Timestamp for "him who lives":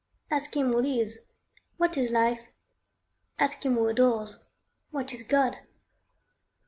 0.57-1.27